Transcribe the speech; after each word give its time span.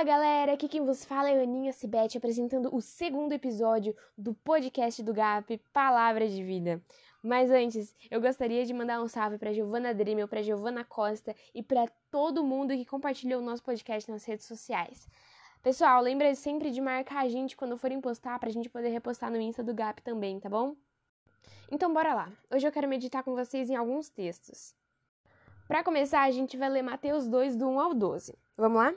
Fala 0.00 0.12
galera, 0.12 0.52
aqui 0.54 0.66
quem 0.66 0.82
vos 0.82 1.04
fala 1.04 1.28
é 1.28 1.42
Aninha 1.42 1.74
Cibete 1.74 2.16
apresentando 2.16 2.74
o 2.74 2.80
segundo 2.80 3.32
episódio 3.32 3.94
do 4.16 4.32
podcast 4.32 5.02
do 5.02 5.12
GAP 5.12 5.58
Palavra 5.74 6.26
de 6.26 6.42
Vida. 6.42 6.82
Mas 7.22 7.50
antes, 7.50 7.94
eu 8.10 8.18
gostaria 8.18 8.64
de 8.64 8.72
mandar 8.72 9.02
um 9.02 9.08
salve 9.08 9.36
para 9.36 9.52
Giovana 9.52 9.92
Dremel, 9.92 10.26
para 10.26 10.40
Giovana 10.40 10.84
Costa 10.84 11.36
e 11.54 11.62
para 11.62 11.86
todo 12.10 12.42
mundo 12.42 12.74
que 12.74 12.86
compartilhou 12.86 13.42
o 13.42 13.44
nosso 13.44 13.62
podcast 13.62 14.10
nas 14.10 14.24
redes 14.24 14.46
sociais. 14.46 15.06
Pessoal, 15.62 16.00
lembra 16.00 16.34
sempre 16.34 16.70
de 16.70 16.80
marcar 16.80 17.26
a 17.26 17.28
gente 17.28 17.54
quando 17.54 17.76
forem 17.76 18.00
postar 18.00 18.38
para 18.38 18.48
a 18.48 18.52
gente 18.52 18.70
poder 18.70 18.88
repostar 18.88 19.30
no 19.30 19.38
Insta 19.38 19.62
do 19.62 19.74
GAP 19.74 20.00
também, 20.00 20.40
tá 20.40 20.48
bom? 20.48 20.76
Então 21.70 21.92
bora 21.92 22.14
lá. 22.14 22.32
Hoje 22.50 22.66
eu 22.66 22.72
quero 22.72 22.88
meditar 22.88 23.22
com 23.22 23.34
vocês 23.34 23.68
em 23.68 23.76
alguns 23.76 24.08
textos. 24.08 24.74
Para 25.68 25.84
começar, 25.84 26.22
a 26.22 26.30
gente 26.30 26.56
vai 26.56 26.70
ler 26.70 26.80
Mateus 26.80 27.28
2 27.28 27.54
do 27.54 27.68
1 27.68 27.80
ao 27.80 27.92
12. 27.92 28.34
Vamos 28.56 28.78
lá? 28.78 28.94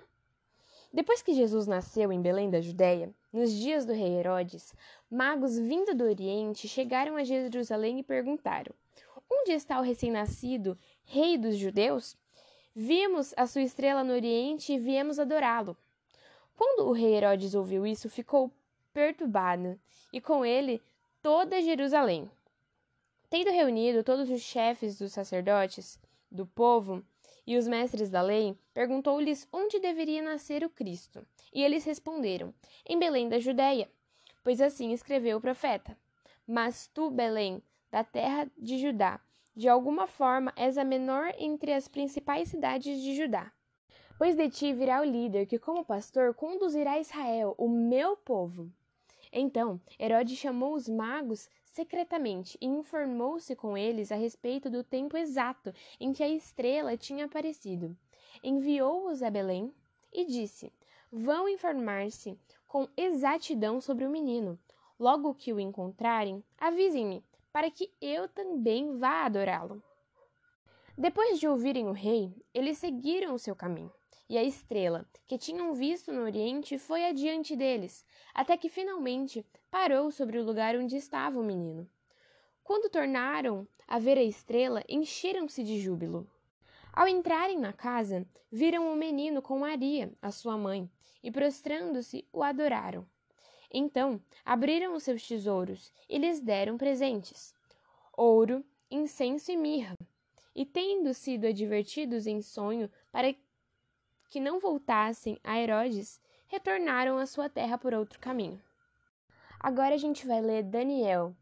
Depois 0.94 1.24
que 1.24 1.34
Jesus 1.34 1.66
nasceu 1.66 2.12
em 2.12 2.22
Belém 2.22 2.52
da 2.52 2.62
Judéia, 2.62 3.12
nos 3.32 3.52
dias 3.52 3.84
do 3.84 3.94
rei 3.94 4.20
Herodes, 4.20 4.76
magos 5.10 5.58
vindo 5.58 5.96
do 5.96 6.04
Oriente 6.04 6.68
chegaram 6.68 7.16
a 7.16 7.24
Jerusalém 7.24 7.98
e 7.98 8.04
perguntaram: 8.04 8.72
Onde 9.28 9.54
está 9.54 9.80
o 9.80 9.84
recém-nascido, 9.84 10.78
rei 11.04 11.36
dos 11.36 11.58
judeus? 11.58 12.16
Vimos 12.76 13.34
a 13.36 13.48
sua 13.48 13.64
estrela 13.64 14.04
no 14.04 14.14
Oriente 14.14 14.74
e 14.74 14.78
viemos 14.78 15.18
adorá-lo. 15.18 15.76
Quando 16.56 16.88
o 16.88 16.92
rei 16.92 17.16
Herodes 17.16 17.56
ouviu 17.56 17.88
isso, 17.88 18.08
ficou 18.08 18.52
perturbado, 18.94 19.80
e 20.12 20.22
com 20.22 20.46
ele 20.46 20.80
toda 21.23 21.60
Jerusalém. 21.60 22.30
Tendo 23.32 23.50
reunido 23.50 24.04
todos 24.04 24.30
os 24.30 24.42
chefes 24.42 25.00
dos 25.00 25.12
sacerdotes 25.12 26.00
do 26.30 26.46
povo, 26.46 27.04
e 27.46 27.58
os 27.58 27.68
mestres 27.68 28.09
da 28.09 28.22
lei, 28.22 28.58
perguntou-lhes 28.73 29.48
onde 29.52 29.80
deveria 29.80 30.22
nascer 30.22 30.64
o 30.64 30.70
Cristo. 30.70 31.26
E 31.54 31.64
eles 31.64 31.84
responderam: 31.84 32.54
Em 32.86 32.98
Belém 32.98 33.28
da 33.30 33.40
Judéia, 33.40 33.90
pois 34.44 34.62
assim 34.62 34.92
escreveu 34.92 35.38
o 35.38 35.42
profeta. 35.42 35.98
Mas 36.48 36.88
tu, 36.88 37.09
Belém, 37.09 37.62
da 37.92 38.04
terra 38.04 38.50
de 38.58 38.78
Judá, 38.78 39.20
de 39.56 39.70
alguma 39.70 40.08
forma 40.08 40.52
és 40.56 40.78
a 40.78 40.84
menor 40.84 41.34
entre 41.38 41.73
as 41.73 41.88
principais 41.88 42.50
cidades 42.50 43.02
de 43.02 43.16
Judá. 43.16 43.52
Pois 44.17 44.36
de 44.36 44.50
ti 44.50 44.73
virá 44.73 45.02
o 45.02 45.06
líder 45.06 45.45
que, 45.45 45.60
como 45.60 45.86
pastor, 45.86 46.34
conduzirá 46.34 47.00
Israel, 47.00 47.56
o 47.58 47.67
meu 47.67 48.16
povo. 48.16 48.72
Então 49.32 49.82
Herodes 50.00 50.38
chamou 50.38 50.73
os 50.73 50.88
magos 50.88 51.50
secretamente 51.74 52.56
e 52.62 52.68
informou-se 52.68 53.56
com 53.56 53.76
eles 53.76 54.12
a 54.12 54.16
respeito 54.16 54.70
do 54.70 54.84
tempo 54.84 55.18
exato 55.18 55.74
em 56.00 56.14
que 56.14 56.24
a 56.24 56.30
estrela 56.30 56.96
tinha 56.96 57.26
aparecido. 57.26 57.98
Enviou-os 58.44 59.24
a 59.24 59.30
Belém 59.32 59.74
e 60.12 60.24
disse: 60.24 60.72
Vão 61.12 61.50
informar-se 61.50 62.40
com 62.68 62.88
exatidão 62.96 63.82
sobre 63.82 64.06
o 64.06 64.10
menino. 64.10 64.58
Logo 65.00 65.34
que 65.34 65.52
o 65.52 65.60
encontrarem, 65.60 66.44
avisem-me, 66.60 67.24
para 67.52 67.70
que 67.72 67.92
eu 68.00 68.30
também 68.30 68.96
vá 68.98 69.26
adorá-lo. 69.26 69.82
Depois 70.96 71.40
de 71.40 71.48
ouvirem 71.48 71.88
o 71.88 71.92
rei, 71.92 72.32
eles 72.54 72.78
seguiram 72.78 73.34
o 73.34 73.40
seu 73.40 73.56
caminho 73.56 73.92
e 74.30 74.38
a 74.38 74.44
estrela, 74.44 75.06
que 75.28 75.38
tinham 75.38 75.74
visto 75.74 76.12
no 76.12 76.22
Oriente, 76.22 76.78
foi 76.78 77.06
adiante 77.06 77.56
deles, 77.56 78.06
até 78.34 78.58
que 78.58 78.70
finalmente 78.70 79.46
parou 79.70 80.12
sobre 80.12 80.38
o 80.38 80.44
lugar 80.44 80.76
onde 80.76 80.96
estava 80.96 81.40
o 81.40 81.44
menino. 81.44 81.90
Quando 82.64 82.90
tornaram 82.90 83.68
a 83.88 84.00
ver 84.00 84.18
a 84.18 84.24
estrela, 84.24 84.84
encheram-se 84.88 85.64
de 85.64 85.80
júbilo. 85.80 86.30
Ao 86.92 87.08
entrarem 87.08 87.60
na 87.60 87.74
casa, 87.74 88.26
viram 88.52 88.92
o 88.92 88.96
menino 88.96 89.42
com 89.42 89.60
Maria, 89.60 90.14
a 90.22 90.32
sua 90.32 90.58
mãe, 90.58 90.90
e 91.22 91.32
prostrando-se 91.32 92.28
o 92.32 92.44
adoraram. 92.44 93.06
Então 93.72 94.22
abriram 94.45 94.94
os 94.95 95.04
seus 95.04 95.28
tesouros 95.28 95.92
e 96.08 96.17
lhes 96.17 96.39
deram 96.39 96.78
presentes: 96.78 97.54
ouro, 98.16 98.64
incenso 98.89 99.52
e 99.52 99.58
mirra. 99.58 99.98
E 100.56 100.66
tendo 100.66 101.12
sido 101.16 101.48
advertidos 101.48 102.28
em 102.28 102.39
sonho 102.39 102.89
para 103.12 103.33
que 104.30 104.39
não 104.39 104.60
voltassem 104.60 105.39
a 105.44 105.60
Herodes, 105.60 106.20
retornaram 106.48 107.17
à 107.17 107.26
sua 107.26 107.50
terra 107.50 107.78
por 107.78 107.94
outro 107.94 108.20
caminho. 108.20 108.61
Agora 109.60 109.95
a 109.95 109.98
gente 109.98 110.28
vai 110.28 110.42
ler 110.42 110.64
Daniel, 110.64 111.36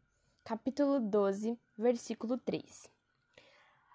capítulo 0.44 1.00
12, 1.00 1.58
versículo 1.76 2.38
3. 2.38 2.88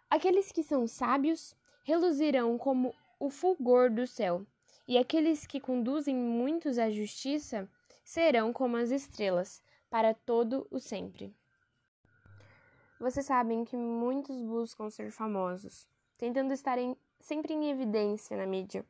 Aqueles 0.10 0.52
que 0.52 0.64
são 0.64 0.88
sábios 0.88 1.56
reluzirão 1.84 2.58
como 2.58 2.94
o 3.20 3.30
fulgor 3.30 3.90
do 3.90 4.06
céu, 4.06 4.46
e 4.88 4.98
aqueles 4.98 5.46
que 5.46 5.60
conduzem 5.60 6.16
muitos 6.16 6.78
à 6.78 6.90
justiça 6.90 7.70
serão 8.04 8.54
como 8.54 8.78
as 8.78 8.92
estrelas, 8.92 9.62
para 9.90 10.14
todo 10.14 10.68
o 10.70 10.80
sempre. 10.80 11.34
Vocês 13.00 13.26
sabem 13.26 13.64
que 13.64 13.78
muitos 13.78 14.42
buscam 14.42 14.90
ser 14.90 15.12
famosos, 15.12 15.88
tentando 16.18 16.54
estar 16.54 16.78
em 16.78 16.98
sempre 17.20 17.54
em 17.54 17.70
evidência 17.70 18.38
na 18.38 18.46
mídia. 18.46 18.86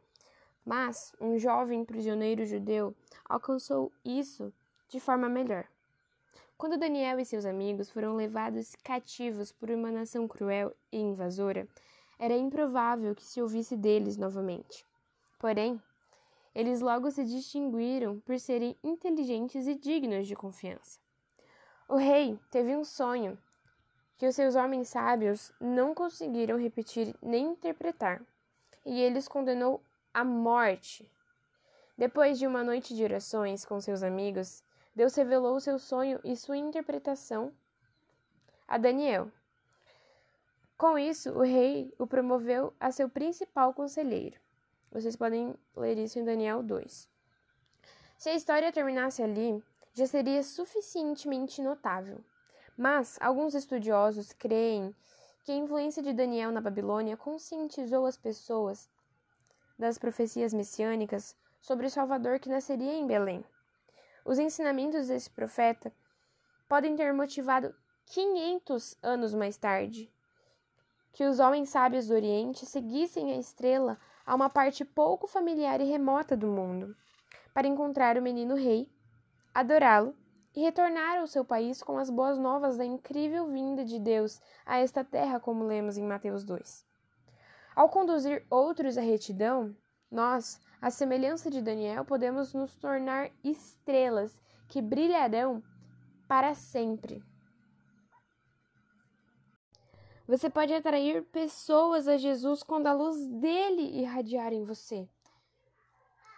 Mas 0.65 1.13
um 1.19 1.38
jovem 1.38 1.85
prisioneiro 1.85 2.45
judeu 2.45 2.93
alcançou 3.27 3.91
isso 4.03 4.53
de 4.89 4.99
forma 4.99 5.29
melhor. 5.29 5.67
Quando 6.57 6.77
Daniel 6.77 7.19
e 7.19 7.25
seus 7.25 7.45
amigos 7.45 7.89
foram 7.89 8.15
levados 8.15 8.75
cativos 8.83 9.51
por 9.51 9.69
uma 9.69 9.91
nação 9.91 10.27
cruel 10.27 10.75
e 10.91 10.97
invasora, 10.97 11.67
era 12.17 12.35
improvável 12.35 13.13
que 13.13 13.23
se 13.23 13.41
ouvisse 13.41 13.77
deles 13.77 14.17
novamente. 14.17 14.83
Porém, 15.38 15.79
eles 16.55 16.81
logo 16.81 17.11
se 17.11 17.23
distinguiram 17.23 18.19
por 18.21 18.39
serem 18.39 18.75
inteligentes 18.83 19.67
e 19.67 19.75
dignos 19.75 20.27
de 20.27 20.35
confiança. 20.35 20.99
O 21.88 21.95
rei 21.95 22.39
teve 22.49 22.75
um 22.75 22.83
sonho 22.83 23.38
que 24.17 24.28
os 24.28 24.35
seus 24.35 24.55
homens 24.55 24.89
sábios 24.89 25.51
não 25.59 25.94
conseguiram 25.94 26.57
repetir 26.57 27.16
nem 27.22 27.51
interpretar, 27.51 28.22
e 28.85 29.00
ele 29.00 29.19
os 29.19 29.28
condenou 29.28 29.81
à 30.13 30.23
morte. 30.23 31.09
Depois 31.97 32.39
de 32.39 32.47
uma 32.47 32.63
noite 32.63 32.95
de 32.95 33.03
orações 33.03 33.63
com 33.63 33.79
seus 33.79 34.01
amigos, 34.03 34.63
Deus 34.95 35.16
revelou 35.16 35.59
seu 35.59 35.77
sonho 35.77 36.19
e 36.23 36.35
sua 36.35 36.57
interpretação 36.57 37.53
a 38.67 38.77
Daniel. 38.77 39.31
Com 40.77 40.97
isso, 40.97 41.31
o 41.31 41.41
rei 41.41 41.94
o 41.97 42.06
promoveu 42.06 42.73
a 42.79 42.91
seu 42.91 43.09
principal 43.09 43.73
conselheiro. 43.73 44.39
Vocês 44.91 45.16
podem 45.16 45.56
ler 45.75 45.97
isso 45.97 46.17
em 46.19 46.23
Daniel 46.23 46.63
2. 46.63 47.09
Se 48.17 48.29
a 48.29 48.35
história 48.35 48.72
terminasse 48.72 49.22
ali, 49.22 49.63
já 49.94 50.07
seria 50.07 50.41
suficientemente 50.44 51.61
notável. 51.61 52.23
Mas 52.77 53.17
alguns 53.19 53.55
estudiosos 53.55 54.31
creem 54.33 54.95
que 55.43 55.51
a 55.51 55.55
influência 55.55 56.03
de 56.03 56.13
Daniel 56.13 56.51
na 56.51 56.61
Babilônia 56.61 57.17
conscientizou 57.17 58.05
as 58.05 58.15
pessoas 58.15 58.88
das 59.79 59.97
profecias 59.97 60.53
messiânicas 60.53 61.35
sobre 61.59 61.88
o 61.88 61.89
Salvador 61.89 62.39
que 62.39 62.49
nasceria 62.49 62.93
em 62.93 63.07
Belém. 63.07 63.43
Os 64.23 64.38
ensinamentos 64.38 65.07
desse 65.07 65.29
profeta 65.29 65.91
podem 66.69 66.95
ter 66.95 67.11
motivado 67.13 67.73
500 68.05 68.97
anos 69.01 69.33
mais 69.33 69.57
tarde 69.57 70.11
que 71.17 71.25
os 71.25 71.39
homens 71.39 71.69
sábios 71.69 72.07
do 72.07 72.13
Oriente 72.13 72.63
seguissem 72.63 73.31
a 73.31 73.38
estrela 73.38 73.97
a 74.23 74.35
uma 74.35 74.51
parte 74.51 74.85
pouco 74.85 75.25
familiar 75.25 75.81
e 75.81 75.85
remota 75.85 76.38
do 76.38 76.45
mundo, 76.45 76.95
para 77.55 77.67
encontrar 77.67 78.19
o 78.19 78.21
menino 78.21 78.53
rei, 78.53 78.88
adorá-lo 79.51 80.15
e 80.57 80.62
retornar 80.62 81.19
ao 81.19 81.28
seu 81.28 81.45
país 81.45 81.84
com 81.84 82.00
as 82.00 82.09
boas 82.09 82.35
novas 82.35 82.78
da 82.78 82.84
incrível 82.84 83.45
vinda 83.45 83.85
de 83.85 84.00
Deus 84.00 84.41
a 84.66 84.79
esta 84.79 85.03
terra, 85.03 85.40
como 85.40 85.63
lemos 85.63 86.00
em 86.00 86.04
Mateus 86.04 86.44
2. 86.44 86.83
Ao 87.75 87.88
conduzir 87.88 88.44
outros 88.50 88.98
à 88.98 89.01
retidão, 89.01 89.77
nós, 90.09 90.59
à 90.81 90.89
semelhança 90.89 91.51
de 91.51 91.62
Daniel, 91.62 92.04
podemos 92.04 92.56
nos 92.56 92.75
tornar 92.75 93.30
estrelas 93.44 94.42
que 94.68 94.81
brilharão 94.81 95.62
para 96.27 96.56
sempre. 96.56 97.24
Você 100.27 100.50
pode 100.50 100.74
atrair 100.74 101.24
pessoas 101.25 102.07
a 102.07 102.18
Jesus 102.18 102.63
quando 102.63 102.88
a 102.88 102.94
luz 102.94 103.27
dele 103.27 104.01
irradiar 104.01 104.51
em 104.54 104.63
você. 104.63 105.07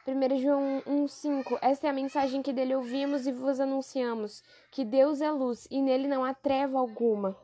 1 0.09 0.39
João 0.39 0.81
1,5 0.87 1.59
Esta 1.61 1.85
é 1.85 1.89
a 1.91 1.93
mensagem 1.93 2.41
que 2.41 2.51
dele 2.51 2.73
ouvimos 2.75 3.27
e 3.27 3.31
vos 3.31 3.59
anunciamos: 3.59 4.43
que 4.71 4.83
Deus 4.83 5.21
é 5.21 5.29
luz 5.29 5.67
e 5.69 5.81
nele 5.83 6.07
não 6.07 6.23
há 6.25 6.33
treva 6.33 6.79
alguma. 6.79 7.37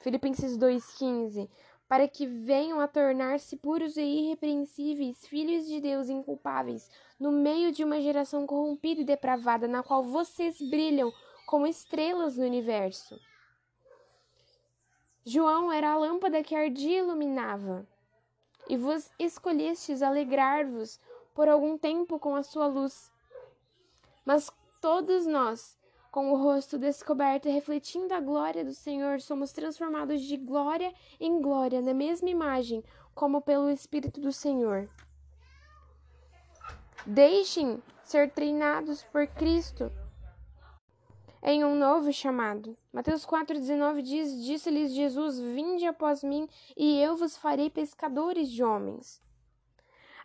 Filipenses 0.00 0.58
2,15 0.58 1.48
Para 1.86 2.08
que 2.08 2.26
venham 2.26 2.80
a 2.80 2.88
tornar-se 2.88 3.56
puros 3.56 3.96
e 3.96 4.02
irrepreensíveis, 4.02 5.28
filhos 5.28 5.68
de 5.68 5.80
Deus 5.80 6.08
inculpáveis, 6.08 6.90
no 7.20 7.30
meio 7.30 7.70
de 7.70 7.84
uma 7.84 8.00
geração 8.00 8.46
corrompida 8.46 9.00
e 9.00 9.04
depravada, 9.04 9.68
na 9.68 9.84
qual 9.84 10.02
vocês 10.02 10.60
brilham 10.60 11.12
como 11.46 11.68
estrelas 11.68 12.36
no 12.36 12.44
universo. 12.44 13.16
João 15.24 15.70
era 15.70 15.92
a 15.92 15.96
lâmpada 15.96 16.42
que 16.42 16.54
ardia 16.56 16.96
e 16.96 16.98
iluminava. 16.98 17.86
E 18.68 18.76
vos 18.76 19.08
escolhestes 19.18 20.02
alegrar-vos 20.02 21.00
por 21.38 21.48
algum 21.48 21.78
tempo 21.78 22.18
com 22.18 22.34
a 22.34 22.42
sua 22.42 22.66
luz. 22.66 23.12
Mas 24.24 24.50
todos 24.80 25.24
nós, 25.24 25.78
com 26.10 26.32
o 26.32 26.36
rosto 26.36 26.76
descoberto 26.76 27.46
e 27.46 27.52
refletindo 27.52 28.12
a 28.12 28.18
glória 28.18 28.64
do 28.64 28.74
Senhor, 28.74 29.20
somos 29.20 29.52
transformados 29.52 30.20
de 30.22 30.36
glória 30.36 30.92
em 31.20 31.40
glória, 31.40 31.80
na 31.80 31.94
mesma 31.94 32.28
imagem, 32.28 32.82
como 33.14 33.40
pelo 33.40 33.70
Espírito 33.70 34.20
do 34.20 34.32
Senhor. 34.32 34.90
Deixem 37.06 37.80
ser 38.02 38.32
treinados 38.32 39.04
por 39.04 39.24
Cristo 39.28 39.92
em 41.40 41.64
um 41.64 41.76
novo 41.76 42.12
chamado. 42.12 42.76
Mateus 42.92 43.24
4,19 43.24 44.02
diz: 44.02 44.44
Disse-lhes 44.44 44.92
Jesus: 44.92 45.38
Vinde 45.38 45.86
após 45.86 46.24
mim, 46.24 46.48
e 46.76 47.00
eu 47.00 47.16
vos 47.16 47.36
farei 47.36 47.70
pescadores 47.70 48.50
de 48.50 48.64
homens. 48.64 49.22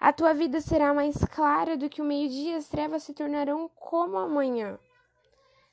A 0.03 0.11
tua 0.11 0.33
vida 0.33 0.59
será 0.59 0.93
mais 0.93 1.15
clara 1.33 1.77
do 1.77 1.89
que 1.89 2.01
o 2.01 2.03
meio-dia, 2.03 2.57
as 2.57 2.67
trevas 2.67 3.03
se 3.03 3.13
tornarão 3.13 3.69
como 3.69 4.17
a 4.17 4.27
manhã. 4.27 4.77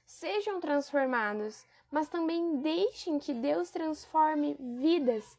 Sejam 0.07 0.61
transformados, 0.61 1.67
mas 1.91 2.09
também 2.09 2.61
deixem 2.61 3.19
que 3.19 3.35
Deus 3.35 3.71
transforme 3.71 4.57
vidas 4.79 5.37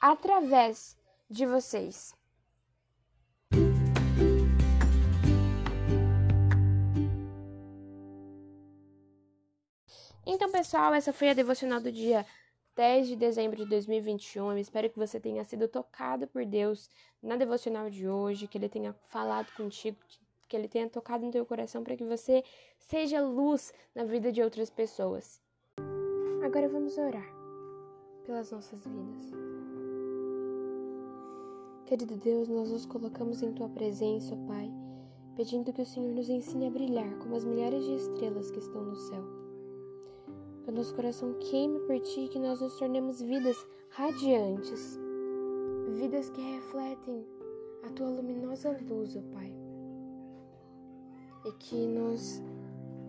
através 0.00 0.96
de 1.30 1.46
vocês. 1.46 2.12
Então, 10.26 10.50
pessoal, 10.50 10.92
essa 10.92 11.12
foi 11.12 11.28
a 11.28 11.34
devocional 11.34 11.80
do 11.80 11.92
dia 11.92 12.26
10 12.76 13.06
de 13.06 13.16
dezembro 13.16 13.56
de 13.56 13.66
2021. 13.66 14.52
Eu 14.52 14.58
espero 14.58 14.90
que 14.90 14.98
você 14.98 15.20
tenha 15.20 15.44
sido 15.44 15.68
tocado 15.68 16.26
por 16.26 16.44
Deus 16.44 16.90
na 17.22 17.36
devocional 17.36 17.88
de 17.88 18.08
hoje, 18.08 18.48
que 18.48 18.58
ele 18.58 18.68
tenha 18.68 18.92
falado 19.06 19.52
contigo, 19.56 19.96
que 20.48 20.56
ele 20.56 20.66
tenha 20.66 20.88
tocado 20.88 21.24
no 21.24 21.30
teu 21.30 21.46
coração 21.46 21.84
para 21.84 21.96
que 21.96 22.04
você 22.04 22.42
seja 22.78 23.20
luz 23.20 23.72
na 23.94 24.04
vida 24.04 24.32
de 24.32 24.42
outras 24.42 24.70
pessoas. 24.70 25.40
Agora 26.44 26.68
vamos 26.68 26.98
orar 26.98 27.28
pelas 28.26 28.50
nossas 28.50 28.84
vidas. 28.84 29.32
Querido 31.86 32.16
Deus, 32.16 32.48
nós 32.48 32.70
nos 32.70 32.86
colocamos 32.86 33.40
em 33.42 33.52
tua 33.52 33.68
presença, 33.68 34.36
Pai, 34.48 34.68
pedindo 35.36 35.72
que 35.72 35.82
o 35.82 35.86
Senhor 35.86 36.12
nos 36.12 36.28
ensine 36.28 36.66
a 36.66 36.70
brilhar 36.70 37.18
como 37.18 37.36
as 37.36 37.44
milhares 37.44 37.84
de 37.84 37.94
estrelas 37.94 38.50
que 38.50 38.58
estão 38.58 38.82
no 38.82 38.96
céu 38.96 39.43
que 40.64 40.70
o 40.70 40.74
nosso 40.74 40.94
coração 40.94 41.34
queime 41.34 41.78
por 41.80 42.00
ti 42.00 42.22
e 42.22 42.28
que 42.28 42.38
nós 42.38 42.60
nos 42.60 42.76
tornemos 42.78 43.20
vidas 43.20 43.66
radiantes, 43.90 44.98
vidas 45.92 46.30
que 46.30 46.40
refletem 46.40 47.24
a 47.82 47.90
tua 47.90 48.08
luminosa 48.08 48.76
luz, 48.88 49.14
ó 49.16 49.20
Pai, 49.34 49.54
e 51.44 51.52
que 51.52 51.86
nós 51.86 52.42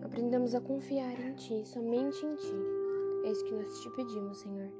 aprendamos 0.02 0.54
a 0.54 0.60
confiar 0.60 1.18
em 1.18 1.34
ti, 1.34 1.66
somente 1.66 2.24
em 2.26 2.36
ti. 2.36 2.54
É 3.24 3.30
isso 3.30 3.44
que 3.44 3.54
nós 3.54 3.80
te 3.80 3.90
pedimos, 3.90 4.38
Senhor, 4.38 4.70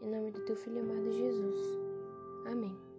em 0.00 0.08
nome 0.08 0.30
do 0.30 0.40
teu 0.44 0.56
filho 0.56 0.80
amado 0.80 1.10
Jesus. 1.10 1.60
Amém. 2.46 2.93